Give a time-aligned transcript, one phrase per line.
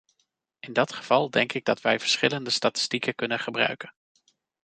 [0.61, 3.93] In dat geval denk ik dat wij verschillende statistieken kunnen gebruiken.